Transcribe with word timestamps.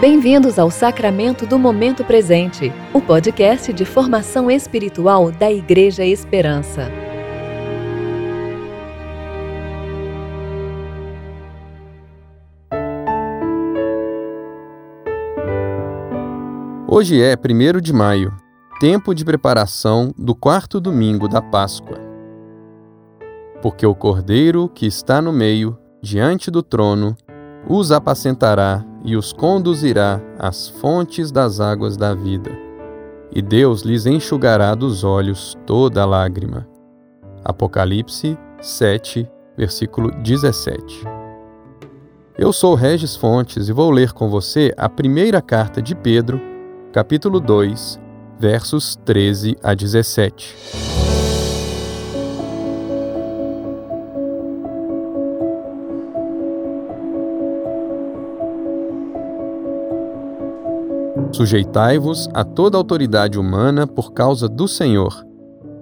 Bem-vindos 0.00 0.58
ao 0.58 0.70
Sacramento 0.70 1.44
do 1.44 1.58
Momento 1.58 2.02
Presente, 2.02 2.72
o 2.94 3.02
podcast 3.02 3.70
de 3.70 3.84
formação 3.84 4.50
espiritual 4.50 5.30
da 5.30 5.52
Igreja 5.52 6.02
Esperança. 6.02 6.90
Hoje 16.88 17.20
é 17.20 17.34
1 17.36 17.80
de 17.82 17.92
maio, 17.92 18.34
tempo 18.80 19.14
de 19.14 19.22
preparação 19.22 20.14
do 20.16 20.34
quarto 20.34 20.80
domingo 20.80 21.28
da 21.28 21.42
Páscoa. 21.42 21.98
Porque 23.60 23.84
o 23.84 23.94
Cordeiro 23.94 24.66
que 24.66 24.86
está 24.86 25.20
no 25.20 25.30
meio, 25.30 25.76
diante 26.02 26.50
do 26.50 26.62
trono, 26.62 27.14
os 27.68 27.92
apacentará 27.92 28.82
e 29.04 29.16
os 29.16 29.32
conduzirá 29.32 30.20
às 30.38 30.68
fontes 30.68 31.30
das 31.30 31.60
águas 31.60 31.96
da 31.96 32.14
vida. 32.14 32.50
E 33.32 33.40
Deus 33.40 33.82
lhes 33.82 34.06
enxugará 34.06 34.74
dos 34.74 35.04
olhos 35.04 35.56
toda 35.66 36.04
lágrima. 36.04 36.66
Apocalipse 37.44 38.36
7, 38.60 39.28
versículo 39.56 40.10
17. 40.22 41.04
Eu 42.36 42.52
sou 42.52 42.74
Regis 42.74 43.16
Fontes 43.16 43.68
e 43.68 43.72
vou 43.72 43.90
ler 43.90 44.12
com 44.12 44.28
você 44.28 44.72
a 44.76 44.88
primeira 44.88 45.40
carta 45.42 45.80
de 45.80 45.94
Pedro, 45.94 46.40
capítulo 46.92 47.38
2, 47.38 48.00
versos 48.38 48.96
13 49.04 49.56
a 49.62 49.74
17. 49.74 50.89
Sujeitai-vos 61.40 62.28
a 62.34 62.44
toda 62.44 62.76
autoridade 62.76 63.38
humana 63.38 63.86
por 63.86 64.12
causa 64.12 64.46
do 64.46 64.68
Senhor, 64.68 65.26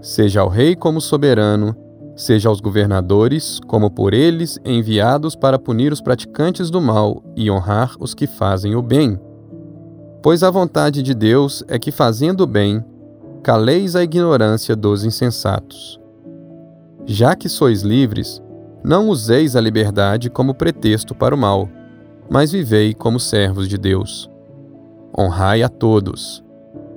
seja 0.00 0.42
ao 0.42 0.48
rei 0.48 0.76
como 0.76 1.00
soberano, 1.00 1.74
seja 2.14 2.48
aos 2.48 2.60
governadores 2.60 3.58
como 3.66 3.90
por 3.90 4.14
eles 4.14 4.60
enviados 4.64 5.34
para 5.34 5.58
punir 5.58 5.92
os 5.92 6.00
praticantes 6.00 6.70
do 6.70 6.80
mal 6.80 7.24
e 7.34 7.50
honrar 7.50 7.96
os 7.98 8.14
que 8.14 8.28
fazem 8.28 8.76
o 8.76 8.80
bem. 8.80 9.18
Pois 10.22 10.44
a 10.44 10.52
vontade 10.52 11.02
de 11.02 11.14
Deus 11.14 11.64
é 11.66 11.80
que, 11.80 11.90
fazendo 11.90 12.42
o 12.42 12.46
bem, 12.46 12.84
caleis 13.42 13.96
a 13.96 14.04
ignorância 14.04 14.76
dos 14.76 15.04
insensatos. 15.04 16.00
Já 17.04 17.34
que 17.34 17.48
sois 17.48 17.82
livres, 17.82 18.40
não 18.84 19.08
useis 19.08 19.56
a 19.56 19.60
liberdade 19.60 20.30
como 20.30 20.54
pretexto 20.54 21.12
para 21.12 21.34
o 21.34 21.38
mal, 21.38 21.68
mas 22.30 22.52
vivei 22.52 22.94
como 22.94 23.18
servos 23.18 23.68
de 23.68 23.76
Deus. 23.76 24.29
Honrai 25.16 25.62
a 25.62 25.68
todos, 25.68 26.42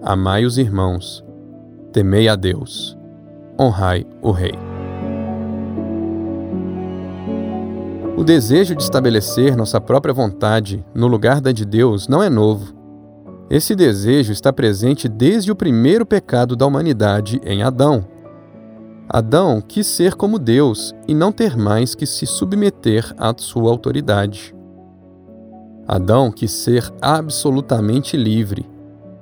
amai 0.01 0.45
os 0.45 0.57
irmãos, 0.57 1.25
temei 1.91 2.27
a 2.29 2.35
Deus, 2.35 2.97
honrai 3.59 4.05
o 4.21 4.31
Rei. 4.31 4.53
O 8.15 8.23
desejo 8.23 8.75
de 8.75 8.83
estabelecer 8.83 9.57
nossa 9.57 9.81
própria 9.81 10.13
vontade 10.13 10.85
no 10.93 11.07
lugar 11.07 11.41
da 11.41 11.51
de 11.51 11.65
Deus 11.65 12.07
não 12.07 12.21
é 12.21 12.29
novo. 12.29 12.73
Esse 13.49 13.75
desejo 13.75 14.31
está 14.31 14.53
presente 14.53 15.09
desde 15.09 15.51
o 15.51 15.55
primeiro 15.55 16.05
pecado 16.05 16.55
da 16.55 16.67
humanidade 16.67 17.41
em 17.43 17.63
Adão. 17.63 18.05
Adão 19.09 19.59
quis 19.59 19.87
ser 19.87 20.13
como 20.13 20.37
Deus 20.37 20.93
e 21.07 21.15
não 21.15 21.31
ter 21.31 21.57
mais 21.57 21.95
que 21.95 22.05
se 22.05 22.27
submeter 22.27 23.13
à 23.17 23.33
sua 23.35 23.71
autoridade. 23.71 24.52
Adão 25.87 26.31
quis 26.31 26.51
ser 26.51 26.91
absolutamente 27.01 28.15
livre, 28.15 28.65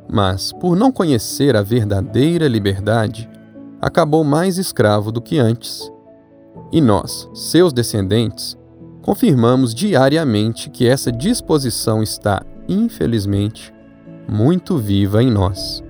mas, 0.08 0.52
por 0.52 0.76
não 0.76 0.92
conhecer 0.92 1.56
a 1.56 1.62
verdadeira 1.62 2.48
liberdade, 2.48 3.30
acabou 3.82 4.24
mais 4.24 4.58
escravo 4.58 5.12
do 5.12 5.22
que 5.22 5.40
antes. 5.40 5.92
E 6.72 6.80
nós, 6.80 7.30
seus 7.34 7.74
descendentes, 7.74 8.58
confirmamos 9.02 9.74
diariamente 9.74 10.70
que 10.70 10.88
essa 10.88 11.12
disposição 11.12 12.04
está, 12.04 12.44
infelizmente, 12.68 13.74
muito 14.28 14.78
viva 14.78 15.24
em 15.24 15.32
nós. 15.32 15.84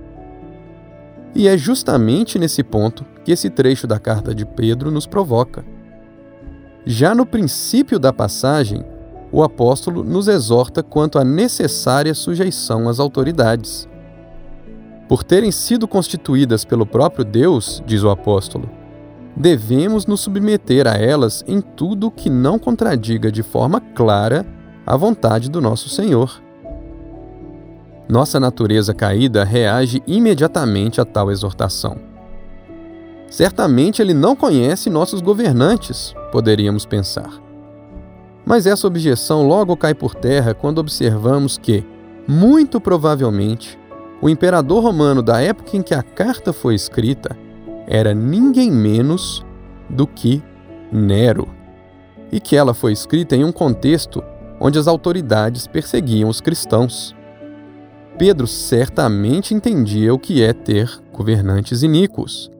E 1.34 1.48
é 1.48 1.56
justamente 1.56 2.38
nesse 2.38 2.62
ponto 2.62 3.04
que 3.24 3.32
esse 3.32 3.50
trecho 3.50 3.86
da 3.86 3.98
carta 3.98 4.34
de 4.34 4.44
Pedro 4.44 4.90
nos 4.90 5.06
provoca. 5.06 5.64
Já 6.84 7.14
no 7.14 7.24
princípio 7.24 7.98
da 7.98 8.12
passagem, 8.12 8.84
o 9.32 9.42
apóstolo 9.42 10.04
nos 10.04 10.28
exorta 10.28 10.82
quanto 10.82 11.18
à 11.18 11.24
necessária 11.24 12.14
sujeição 12.14 12.88
às 12.88 13.00
autoridades. 13.00 13.88
Por 15.08 15.24
terem 15.24 15.50
sido 15.50 15.88
constituídas 15.88 16.64
pelo 16.64 16.84
próprio 16.84 17.24
Deus, 17.24 17.82
diz 17.86 18.02
o 18.02 18.10
apóstolo, 18.10 18.68
devemos 19.34 20.06
nos 20.06 20.20
submeter 20.20 20.86
a 20.86 20.96
elas 20.96 21.42
em 21.48 21.62
tudo 21.62 22.10
que 22.10 22.28
não 22.28 22.58
contradiga 22.58 23.32
de 23.32 23.42
forma 23.42 23.80
clara 23.80 24.46
a 24.86 24.96
vontade 24.96 25.50
do 25.50 25.60
nosso 25.60 25.88
Senhor. 25.88 26.42
Nossa 28.08 28.38
natureza 28.38 28.92
caída 28.92 29.42
reage 29.44 30.02
imediatamente 30.06 31.00
a 31.00 31.04
tal 31.04 31.30
exortação. 31.30 31.96
Certamente 33.30 34.02
ele 34.02 34.12
não 34.12 34.36
conhece 34.36 34.90
nossos 34.90 35.22
governantes, 35.22 36.14
poderíamos 36.30 36.84
pensar. 36.84 37.51
Mas 38.44 38.66
essa 38.66 38.86
objeção 38.86 39.46
logo 39.46 39.76
cai 39.76 39.94
por 39.94 40.14
terra 40.14 40.54
quando 40.54 40.78
observamos 40.78 41.56
que, 41.56 41.84
muito 42.26 42.80
provavelmente, 42.80 43.78
o 44.20 44.28
imperador 44.28 44.82
romano 44.82 45.22
da 45.22 45.40
época 45.40 45.76
em 45.76 45.82
que 45.82 45.94
a 45.94 46.02
carta 46.02 46.52
foi 46.52 46.74
escrita 46.74 47.36
era 47.86 48.14
ninguém 48.14 48.70
menos 48.70 49.44
do 49.88 50.06
que 50.06 50.42
Nero, 50.90 51.48
e 52.30 52.38
que 52.38 52.54
ela 52.54 52.74
foi 52.74 52.92
escrita 52.92 53.34
em 53.34 53.44
um 53.44 53.52
contexto 53.52 54.22
onde 54.60 54.78
as 54.78 54.86
autoridades 54.86 55.66
perseguiam 55.66 56.28
os 56.28 56.40
cristãos. 56.40 57.16
Pedro 58.18 58.46
certamente 58.46 59.54
entendia 59.54 60.12
o 60.12 60.18
que 60.18 60.42
é 60.42 60.52
ter 60.52 61.00
governantes 61.12 61.82
iníquos 61.82 62.51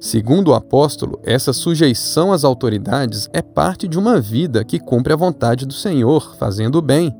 Segundo 0.00 0.48
o 0.48 0.54
apóstolo, 0.54 1.18
essa 1.24 1.52
sujeição 1.52 2.32
às 2.32 2.44
autoridades 2.44 3.28
é 3.32 3.42
parte 3.42 3.88
de 3.88 3.98
uma 3.98 4.20
vida 4.20 4.64
que 4.64 4.78
cumpre 4.78 5.12
a 5.12 5.16
vontade 5.16 5.66
do 5.66 5.72
Senhor, 5.72 6.36
fazendo 6.36 6.76
o 6.76 6.82
bem. 6.82 7.12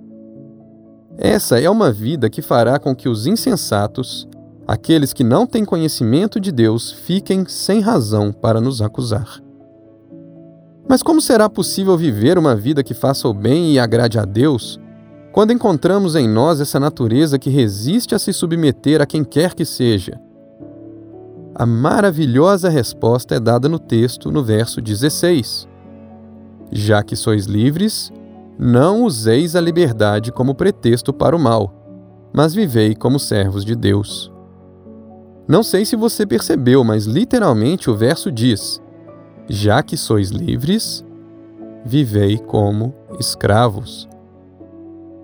Essa 1.17 1.61
é 1.61 1.69
uma 1.69 1.91
vida 1.91 2.31
que 2.31 2.41
fará 2.41 2.78
com 2.78 2.94
que 2.94 3.09
os 3.09 3.27
insensatos, 3.27 4.28
aqueles 4.65 5.12
que 5.12 5.25
não 5.25 5.44
têm 5.44 5.65
conhecimento 5.65 6.38
de 6.38 6.53
Deus, 6.53 6.93
fiquem 6.93 7.44
sem 7.49 7.81
razão 7.81 8.33
para 8.33 8.61
nos 8.61 8.81
acusar. 8.81 9.43
Mas 10.88 11.03
como 11.03 11.21
será 11.21 11.50
possível 11.50 11.99
viver 11.99 12.38
uma 12.38 12.55
vida 12.55 12.84
que 12.84 12.94
faça 12.94 13.27
o 13.27 13.34
bem 13.34 13.72
e 13.72 13.78
agrade 13.81 14.21
a 14.21 14.25
Deus 14.25 14.78
quando 15.33 15.53
encontramos 15.53 16.15
em 16.15 16.28
nós 16.28 16.61
essa 16.61 16.78
natureza 16.78 17.38
que 17.38 17.50
resiste 17.50 18.15
a 18.15 18.19
se 18.19 18.33
submeter 18.33 19.03
a 19.03 19.06
quem 19.06 19.25
quer 19.25 19.55
que 19.55 19.65
seja? 19.65 20.28
A 21.59 21.67
maravilhosa 21.67 22.69
resposta 22.69 23.35
é 23.35 23.41
dada 23.41 23.69
no 23.69 23.81
texto, 23.81 24.31
no 24.31 24.45
verso 24.45 24.81
16. 24.81 25.67
Já 26.71 27.03
que 27.03 27.17
sois 27.17 27.47
livres, 27.47 28.13
não 28.57 29.03
useis 29.03 29.57
a 29.57 29.61
liberdade 29.61 30.31
como 30.31 30.55
pretexto 30.55 31.13
para 31.13 31.35
o 31.35 31.39
mal, 31.39 31.75
mas 32.33 32.55
vivei 32.55 32.95
como 32.95 33.19
servos 33.19 33.65
de 33.65 33.75
Deus. 33.75 34.31
Não 35.49 35.65
sei 35.65 35.85
se 35.85 35.97
você 35.97 36.25
percebeu, 36.25 36.85
mas 36.85 37.07
literalmente 37.07 37.91
o 37.91 37.97
verso 37.97 38.31
diz: 38.31 38.81
Já 39.49 39.83
que 39.83 39.97
sois 39.97 40.31
livres, 40.31 41.05
vivei 41.85 42.39
como 42.39 42.95
escravos. 43.19 44.09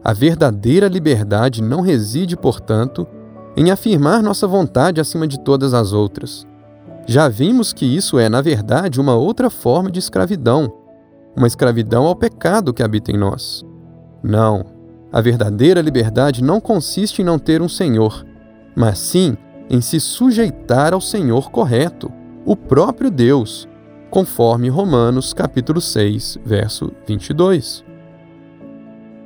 A 0.03 0.13
verdadeira 0.13 0.89
liberdade 0.89 1.63
não 1.63 1.81
reside, 1.81 2.37
portanto, 2.37 3.07
em 3.57 3.71
afirmar 3.71 4.23
nossa 4.23 4.47
vontade 4.47 5.01
acima 5.01 5.27
de 5.27 5.39
todas 5.39 5.75
as 5.75 5.93
outras. 5.93 6.47
Já 7.07 7.29
vimos 7.29 7.73
que 7.73 7.85
isso 7.85 8.19
é, 8.19 8.29
na 8.29 8.41
verdade, 8.41 9.01
uma 9.01 9.15
outra 9.15 9.51
forma 9.51 9.91
de 9.91 9.99
escravidão, 9.99 10.73
uma 11.37 11.47
escravidão 11.47 12.07
ao 12.07 12.17
pecado 12.17 12.73
que 12.73 12.83
habita 12.83 13.13
em 13.13 13.19
nós. 13.19 13.65
Não, 14.23 14.65
a 15.13 15.21
verdadeira 15.21 15.81
liberdade 15.81 16.43
não 16.43 16.61
consiste 16.61 17.23
em 17.23 17.25
não 17.25 17.39
ter 17.39 17.61
um 17.61 17.69
Senhor, 17.69 18.25
mas 18.75 18.99
sim 18.99 19.37
em 19.71 19.81
se 19.81 20.01
sujeitar 20.01 20.93
ao 20.93 21.01
Senhor 21.01 21.51
correto, 21.51 22.11
o 22.45 22.57
próprio 22.57 23.11
Deus, 23.11 23.69
conforme 24.11 24.69
Romanos 24.69 25.33
capítulo 25.33 25.81
6, 25.81 26.39
verso 26.45 26.93
22. 27.07 27.85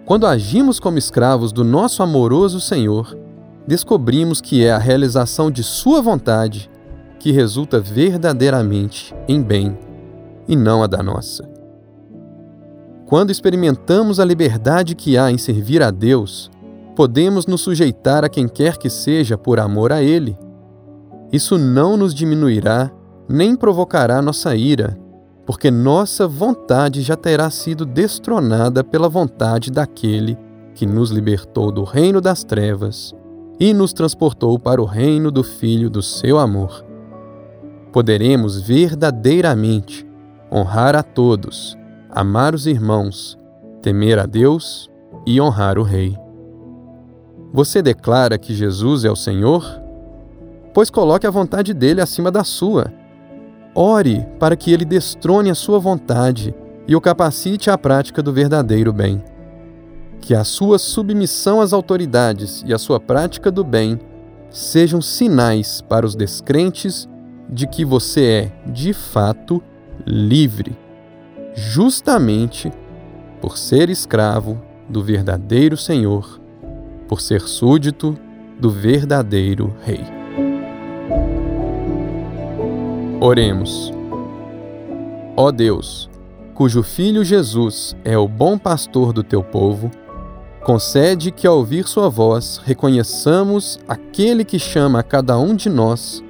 Quando 0.05 0.27
agimos 0.27 0.81
como 0.81 0.99
escravos 0.99 1.53
do 1.53 1.63
nosso 1.63 2.03
amoroso 2.03 2.61
Senhor, 2.61 3.17
descobrimos 3.69 4.41
que 4.41 4.65
é 4.65 4.73
a 4.73 4.79
realização 4.79 5.51
de 5.51 5.63
Sua 5.63 6.01
vontade 6.01 6.71
que 7.19 7.31
resulta 7.31 7.79
verdadeiramente 7.79 9.15
em 9.29 9.43
bem 9.43 9.77
e 10.49 10.57
não 10.57 10.83
a 10.83 10.87
da 10.87 11.03
nossa. 11.03 11.47
quando 13.05 13.31
experimentamos 13.31 14.19
a 14.19 14.25
liberdade 14.25 14.95
que 14.95 15.19
há 15.19 15.31
em 15.31 15.37
servir 15.37 15.83
a 15.83 15.91
Deus, 15.91 16.51
podemos 16.97 17.47
nos 17.47 17.61
sujeitar 17.61 18.25
a 18.25 18.29
quem 18.31 18.49
quer 18.49 18.79
que 18.79 18.89
seja 18.89 19.37
por 19.37 19.61
amor 19.61 19.93
a 19.93 20.03
Ele. 20.03 20.39
Isso 21.31 21.59
não 21.59 21.97
nos 21.97 22.15
diminuirá 22.15 22.91
nem 23.29 23.55
provocará 23.55 24.23
nossa 24.23 24.57
ira, 24.57 24.99
porque 25.45 25.71
nossa 25.71 26.27
vontade 26.27 27.03
já 27.03 27.17
terá 27.17 27.51
sido 27.51 27.85
destronada 27.85 28.83
pela 28.83 29.11
vontade 29.11 29.71
daquele 29.71 30.39
que 30.75 30.87
nos 30.87 31.11
libertou 31.11 31.71
do 31.71 31.85
reino 31.85 32.19
das 32.19 32.45
trevas 32.45 33.15
e 33.59 33.75
nos 33.75 33.93
transportou 33.93 34.59
para 34.59 34.81
o 34.81 34.85
reino 34.85 35.31
do 35.31 35.43
Filho 35.43 35.91
do 35.91 36.03
seu 36.03 36.39
amor. 36.39 36.85
Poderemos 37.93 38.61
verdadeiramente 38.61 40.07
honrar 40.51 40.95
a 40.95 41.03
todos, 41.03 41.77
amar 42.11 42.55
os 42.55 42.67
irmãos, 42.67 43.39
temer 43.83 44.19
a 44.19 44.27
Deus 44.27 44.91
e 45.27 45.41
honrar 45.41 45.79
o 45.79 45.83
Rei. 45.83 46.17
Você 47.53 47.83
declara 47.83 48.39
que 48.39 48.55
Jesus 48.55 49.05
é 49.05 49.11
o 49.11 49.17
Senhor? 49.17 49.65
Pois 50.73 50.91
coloque 50.91 51.27
a 51.27 51.31
vontade 51.31 51.73
dele 51.75 52.01
acima 52.01 52.31
da 52.31 52.45
sua. 52.45 52.93
Ore 53.75 54.27
para 54.39 54.57
que 54.57 54.73
ele 54.73 54.85
destrone 54.85 55.51
a 55.51 55.55
sua 55.55 55.79
vontade 55.79 56.55
e 56.87 56.95
o 56.95 57.01
capacite 57.01 57.71
à 57.71 57.79
prática 57.79 58.23
do 58.23 58.33
verdadeiro 58.33 58.93
bem. 58.93 59.23
Que 60.21 60.35
a 60.35 60.45
sua 60.45 60.79
submissão 60.79 61.61
às 61.61 61.73
autoridades 61.73 62.63
e 62.67 62.75
a 62.75 62.79
sua 62.79 63.01
prática 63.01 63.51
do 63.51 63.65
bem 63.65 63.99
sejam 64.51 65.01
sinais 65.01 65.81
para 65.81 66.07
os 66.07 66.15
descrentes 66.15 67.09
de 67.49 67.67
que 67.67 67.85
você 67.85 68.25
é, 68.25 68.71
de 68.71 68.93
fato, 68.93 69.63
livre, 70.07 70.77
justamente 71.55 72.71
por 73.41 73.57
ser 73.57 73.89
escravo 73.89 74.61
do 74.89 75.03
verdadeiro 75.03 75.77
Senhor 75.77 76.39
por 77.09 77.23
ser 77.23 77.41
súdito 77.41 78.17
do 78.61 78.71
verdadeiro 78.71 79.75
Rei. 79.83 80.05
Oremos. 83.21 83.93
Ó 85.35 85.51
Deus, 85.51 86.11
cujo 86.55 86.83
Filho 86.83 87.25
Jesus 87.25 87.97
é 88.05 88.17
o 88.19 88.29
bom 88.29 88.59
pastor 88.59 89.13
do 89.13 89.23
teu 89.23 89.43
povo, 89.43 89.91
concede 90.65 91.31
que 91.31 91.47
ao 91.47 91.57
ouvir 91.57 91.87
sua 91.87 92.09
voz 92.09 92.61
reconheçamos 92.65 93.79
aquele 93.89 94.45
que 94.45 94.59
chama 94.59 95.01
a 95.01 95.03
cada 95.03 95.39
um 95.39 95.55
de 95.55 95.69
nós 95.69 96.23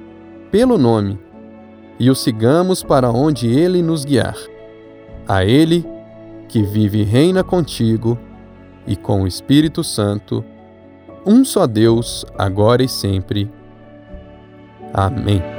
pelo 0.51 0.77
nome 0.77 1.19
e 1.99 2.09
o 2.09 2.15
sigamos 2.15 2.83
para 2.83 3.11
onde 3.11 3.47
ele 3.47 3.81
nos 3.81 4.05
guiar. 4.05 4.37
A 5.27 5.43
ele 5.43 5.85
que 6.47 6.63
vive 6.63 6.99
e 7.01 7.03
reina 7.03 7.43
contigo 7.43 8.17
e 8.87 8.95
com 8.95 9.23
o 9.23 9.27
Espírito 9.27 9.83
Santo 9.83 10.43
um 11.25 11.43
só 11.43 11.67
Deus, 11.67 12.25
agora 12.37 12.81
e 12.83 12.87
sempre. 12.87 13.51
Amém. 14.93 15.58